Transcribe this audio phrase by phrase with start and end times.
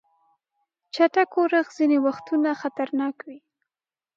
[0.93, 3.39] چټک اورښت ځینې وختونه خطرناک وي.